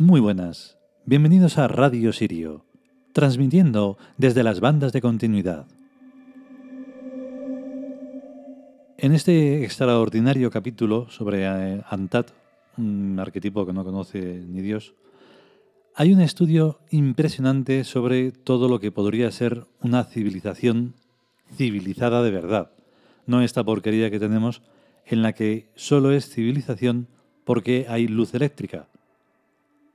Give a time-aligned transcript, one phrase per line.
[0.00, 2.64] Muy buenas, bienvenidos a Radio Sirio,
[3.12, 5.66] transmitiendo desde las bandas de continuidad.
[8.96, 12.30] En este extraordinario capítulo sobre eh, Antat,
[12.76, 14.94] un arquetipo que no conoce ni Dios,
[15.96, 20.94] hay un estudio impresionante sobre todo lo que podría ser una civilización
[21.56, 22.70] civilizada de verdad,
[23.26, 24.62] no esta porquería que tenemos
[25.06, 27.08] en la que solo es civilización
[27.44, 28.86] porque hay luz eléctrica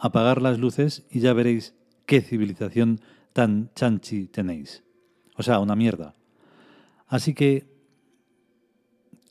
[0.00, 1.74] apagar las luces y ya veréis
[2.06, 3.00] qué civilización
[3.32, 4.82] tan chanchi tenéis.
[5.36, 6.14] O sea, una mierda.
[7.06, 7.68] Así que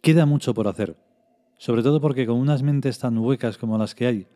[0.01, 0.97] queda mucho por hacer,
[1.57, 4.27] sobre todo porque con unas mentes tan huecas como las que hay,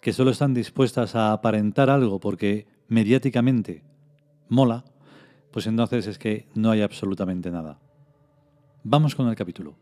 [0.00, 3.82] que solo están dispuestas a aparentar algo porque mediáticamente
[4.48, 4.84] mola,
[5.50, 7.78] pues entonces es que no hay absolutamente nada.
[8.82, 9.76] Vamos con el capítulo.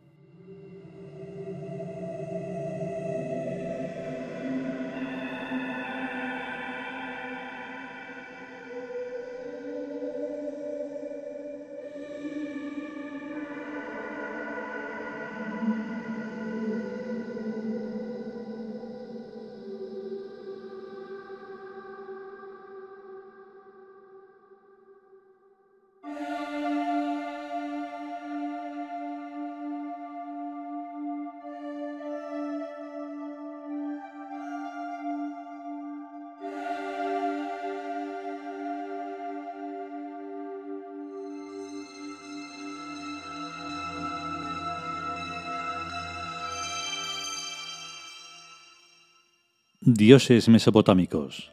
[49.90, 51.50] Dioses mesopotámicos.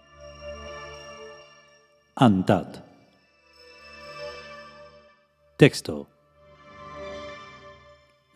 [2.17, 2.83] Antat.
[5.55, 6.09] Texto.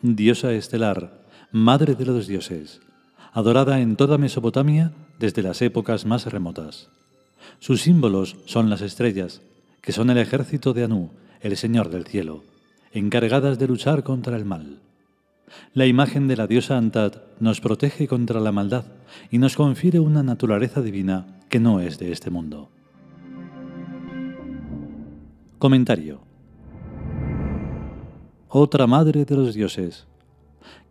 [0.00, 1.20] Diosa estelar,
[1.52, 2.80] madre de los dioses,
[3.34, 6.88] adorada en toda Mesopotamia desde las épocas más remotas.
[7.58, 9.42] Sus símbolos son las estrellas,
[9.82, 11.10] que son el ejército de Anú,
[11.42, 12.42] el Señor del cielo,
[12.92, 14.80] encargadas de luchar contra el mal.
[15.74, 18.86] La imagen de la diosa Antat nos protege contra la maldad
[19.30, 22.70] y nos confiere una naturaleza divina que no es de este mundo.
[25.58, 26.20] Comentario.
[28.48, 30.06] Otra madre de los dioses.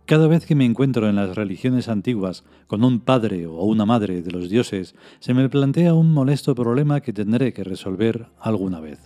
[0.05, 4.21] Cada vez que me encuentro en las religiones antiguas con un padre o una madre
[4.21, 8.99] de los dioses, se me plantea un molesto problema que tendré que resolver alguna vez.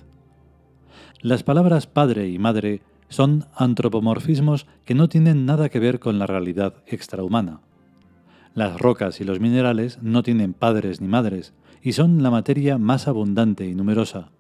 [1.22, 6.28] Las palabras padre y madre son antropomorfismos que no tienen nada que ver con la
[6.28, 7.62] realidad extrahumana.
[8.54, 13.08] Las rocas y los minerales no tienen padres ni madres, y son la materia más
[13.08, 14.32] abundante y numerosa.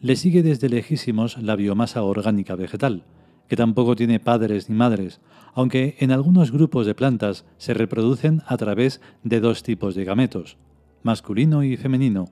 [0.00, 3.04] Le sigue desde lejísimos la biomasa orgánica vegetal,
[3.48, 5.20] que tampoco tiene padres ni madres,
[5.54, 10.56] aunque en algunos grupos de plantas se reproducen a través de dos tipos de gametos,
[11.02, 12.26] masculino y femenino,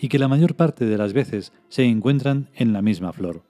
[0.00, 3.42] y que la mayor parte de las veces se encuentran en la misma flor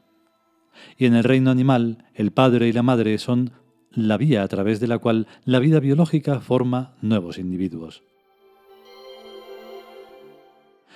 [0.97, 3.53] y en el reino animal el padre y la madre son
[3.95, 8.03] la vía a través de la cual la vida biológica forma nuevos individuos.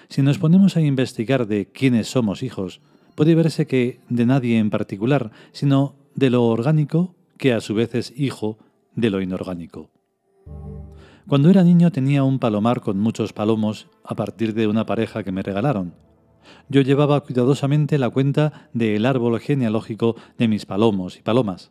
[0.08, 2.80] Si nos ponemos a investigar de quiénes somos hijos,
[3.14, 7.94] puede verse que de nadie en particular, sino de lo orgánico, que a su vez
[7.94, 8.58] es hijo
[8.94, 9.90] de lo inorgánico.
[11.26, 15.30] Cuando era niño tenía un palomar con muchos palomos a partir de una pareja que
[15.30, 15.92] me regalaron,
[16.70, 21.70] yo llevaba cuidadosamente la cuenta del árbol genealógico de mis palomos y palomas.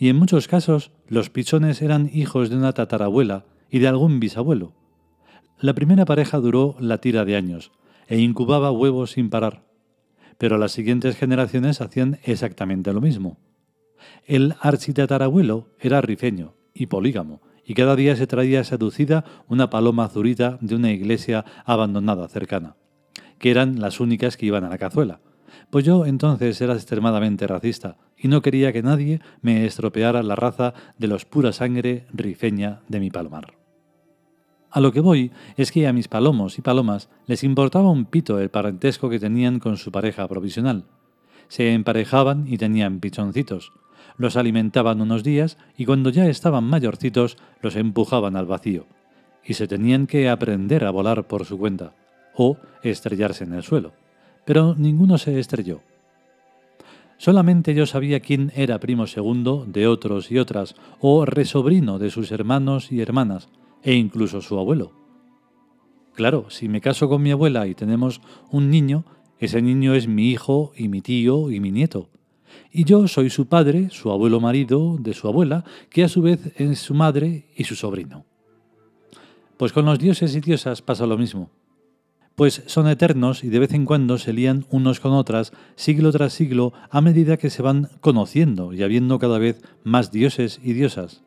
[0.00, 4.72] Y en muchos casos los pichones eran hijos de una tatarabuela y de algún bisabuelo.
[5.60, 7.70] La primera pareja duró la tira de años
[8.08, 9.66] e incubaba huevos sin parar.
[10.38, 13.36] Pero las siguientes generaciones hacían exactamente lo mismo.
[14.24, 20.56] El architatarabuelo era rifeño y polígamo, y cada día se traía seducida una paloma azurita
[20.62, 22.76] de una iglesia abandonada cercana
[23.40, 25.20] que eran las únicas que iban a la cazuela.
[25.70, 30.74] Pues yo entonces era extremadamente racista y no quería que nadie me estropeara la raza
[30.98, 33.54] de los pura sangre rifeña de mi palomar.
[34.70, 38.38] A lo que voy es que a mis palomos y palomas les importaba un pito
[38.38, 40.84] el parentesco que tenían con su pareja provisional.
[41.48, 43.72] Se emparejaban y tenían pichoncitos.
[44.16, 48.86] Los alimentaban unos días y cuando ya estaban mayorcitos los empujaban al vacío.
[49.44, 51.94] Y se tenían que aprender a volar por su cuenta
[52.34, 53.92] o estrellarse en el suelo,
[54.44, 55.80] pero ninguno se estrelló.
[57.18, 62.32] Solamente yo sabía quién era primo segundo de otros y otras, o resobrino de sus
[62.32, 63.48] hermanos y hermanas,
[63.82, 64.92] e incluso su abuelo.
[66.14, 68.20] Claro, si me caso con mi abuela y tenemos
[68.50, 69.04] un niño,
[69.38, 72.08] ese niño es mi hijo y mi tío y mi nieto.
[72.72, 76.52] Y yo soy su padre, su abuelo marido de su abuela, que a su vez
[76.56, 78.24] es su madre y su sobrino.
[79.56, 81.50] Pues con los dioses y diosas pasa lo mismo.
[82.34, 86.32] Pues son eternos y de vez en cuando se lían unos con otras, siglo tras
[86.32, 91.22] siglo, a medida que se van conociendo y habiendo cada vez más dioses y diosas.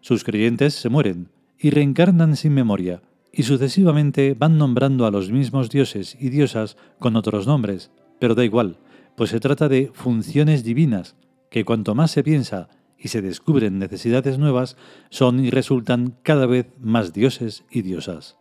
[0.00, 1.28] Sus creyentes se mueren
[1.58, 3.02] y reencarnan sin memoria,
[3.32, 8.44] y sucesivamente van nombrando a los mismos dioses y diosas con otros nombres, pero da
[8.44, 8.78] igual,
[9.16, 11.16] pues se trata de funciones divinas,
[11.50, 14.76] que cuanto más se piensa y se descubren necesidades nuevas,
[15.10, 18.38] son y resultan cada vez más dioses y diosas.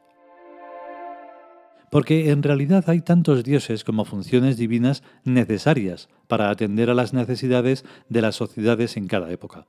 [1.91, 7.83] Porque en realidad hay tantos dioses como funciones divinas necesarias para atender a las necesidades
[8.07, 9.67] de las sociedades en cada época.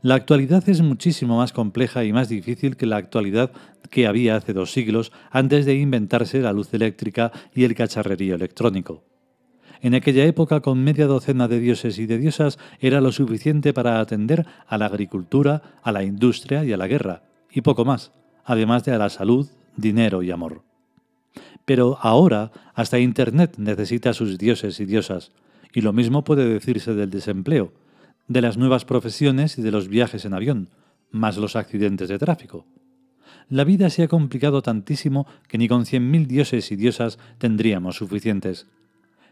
[0.00, 3.52] La actualidad es muchísimo más compleja y más difícil que la actualidad
[3.90, 9.04] que había hace dos siglos antes de inventarse la luz eléctrica y el cacharrerío electrónico.
[9.82, 14.00] En aquella época, con media docena de dioses y de diosas, era lo suficiente para
[14.00, 18.12] atender a la agricultura, a la industria y a la guerra, y poco más,
[18.42, 20.69] además de a la salud, dinero y amor.
[21.70, 25.30] Pero ahora hasta Internet necesita sus dioses y diosas,
[25.72, 27.72] y lo mismo puede decirse del desempleo,
[28.26, 30.70] de las nuevas profesiones y de los viajes en avión,
[31.12, 32.66] más los accidentes de tráfico.
[33.48, 37.98] La vida se ha complicado tantísimo que ni con cien mil dioses y diosas tendríamos
[37.98, 38.66] suficientes.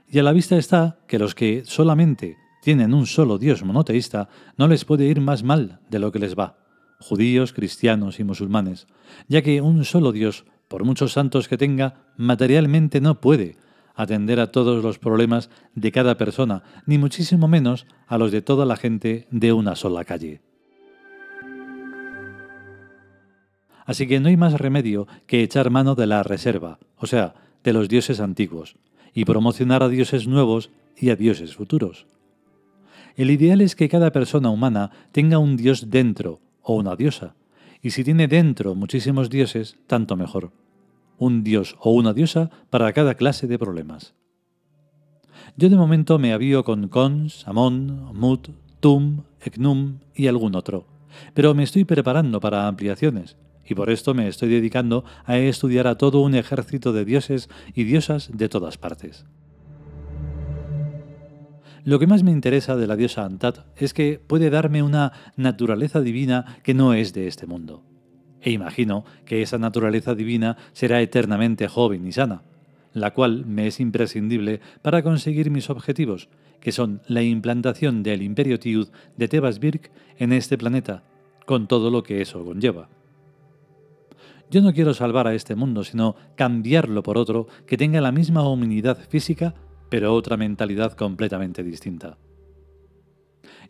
[0.08, 4.68] Y a la vista está que los que solamente tienen un solo Dios monoteísta no
[4.68, 6.56] les puede ir más mal de lo que les va,
[7.00, 8.86] judíos, cristianos y musulmanes,
[9.26, 13.56] ya que un solo Dios, por muchos santos que tenga, materialmente no puede
[13.94, 18.64] atender a todos los problemas de cada persona, ni muchísimo menos a los de toda
[18.64, 20.40] la gente de una sola calle.
[23.84, 27.34] Así que no hay más remedio que echar mano de la reserva, o sea,
[27.64, 28.76] de los dioses antiguos,
[29.14, 32.06] y promocionar a dioses nuevos y a dioses futuros.
[33.16, 37.34] El ideal es que cada persona humana tenga un dios dentro o una diosa,
[37.82, 40.52] y si tiene dentro muchísimos dioses, tanto mejor.
[41.18, 44.14] Un dios o una diosa para cada clase de problemas.
[45.56, 50.86] Yo de momento me avío con Cons, Amon, Mut, Tum, Eknum y algún otro,
[51.34, 55.96] pero me estoy preparando para ampliaciones, y por esto me estoy dedicando a estudiar a
[55.96, 59.26] todo un ejército de dioses y diosas de todas partes.
[61.84, 66.00] Lo que más me interesa de la diosa Antat es que puede darme una naturaleza
[66.00, 67.82] divina que no es de este mundo.
[68.40, 72.42] E imagino que esa naturaleza divina será eternamente joven y sana,
[72.92, 76.28] la cual me es imprescindible para conseguir mis objetivos,
[76.60, 81.02] que son la implantación del imperio Tiud de Tebas Birk en este planeta,
[81.46, 82.88] con todo lo que eso conlleva.
[84.50, 88.48] Yo no quiero salvar a este mundo, sino cambiarlo por otro que tenga la misma
[88.48, 89.54] humanidad física,
[89.88, 92.18] pero otra mentalidad completamente distinta.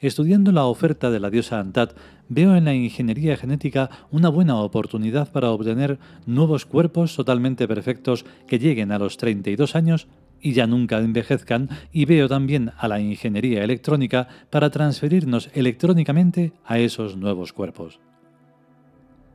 [0.01, 1.97] Estudiando la oferta de la diosa Antat,
[2.29, 8.61] veo en la ingeniería genética una buena oportunidad para obtener nuevos cuerpos totalmente perfectos que
[8.61, 10.07] lleguen a los 32 años
[10.41, 16.79] y ya nunca envejezcan, y veo también a la ingeniería electrónica para transferirnos electrónicamente a
[16.79, 17.99] esos nuevos cuerpos.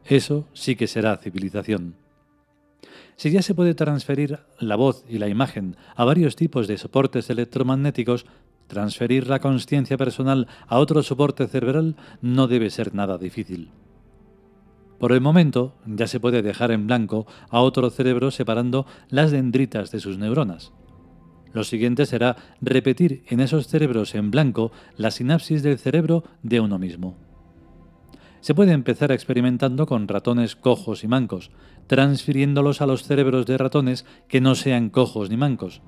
[0.05, 2.02] Eso sí que será civilización.
[3.15, 7.29] Si ya se puede transferir la voz y la imagen a varios tipos de soportes
[7.29, 8.25] electromagnéticos,
[8.67, 13.69] transferir la conciencia personal a otro soporte cerebral no debe ser nada difícil.
[14.99, 19.91] Por el momento, ya se puede dejar en blanco a otro cerebro separando las dendritas
[19.91, 20.71] de sus neuronas.
[21.51, 26.79] Lo siguiente será repetir en esos cerebros en blanco la sinapsis del cerebro de uno
[26.79, 27.15] mismo
[28.43, 31.49] se puede empezar experimentando con ratones cojos y mancos,
[31.87, 35.81] transfiriéndolos a los cerebros de ratones que no sean cojos ni mancos.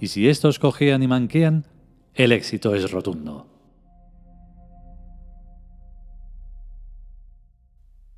[0.00, 1.68] Y si estos cojean y manquean,
[2.14, 3.46] el éxito es rotundo.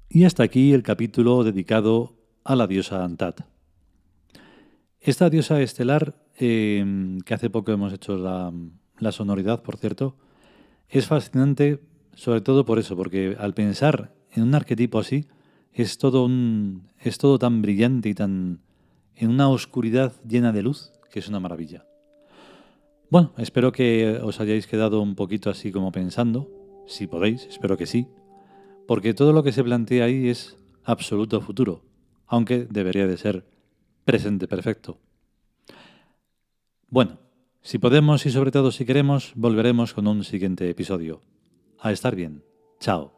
[0.09, 3.43] Y hasta aquí el capítulo dedicado a la diosa Antat.
[5.01, 8.55] Esta diosa estelar, em, que hace poco hemos hecho la,
[8.99, 10.17] la sonoridad, por cierto,
[10.89, 11.83] es fascinante
[12.17, 15.27] sobre todo por eso, porque al pensar en un arquetipo así,
[15.73, 18.61] es todo, un, es todo tan brillante y tan
[19.15, 21.87] en una oscuridad llena de luz que es una maravilla.
[23.11, 26.51] Bueno, espero que os hayáis quedado un poquito así como pensando,
[26.87, 28.09] si podéis, espero que sí,
[28.87, 31.85] porque todo lo que se plantea ahí es absoluto futuro,
[32.27, 33.47] aunque debería de ser
[34.05, 34.99] presente perfecto.
[36.89, 37.19] Bueno,
[37.61, 41.21] si podemos y sobre todo si queremos, volveremos con un siguiente episodio
[41.81, 42.43] a estar bien.
[42.81, 43.16] Chao.